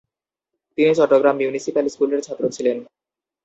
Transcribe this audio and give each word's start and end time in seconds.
তিনি 0.77 0.91
চট্টগ্রাম 0.95 1.35
মিউনিসিপ্যাল 1.37 1.85
স্কুলের 1.87 2.21
ছাত্র 2.21 2.43
ছিলেন। 2.55 2.77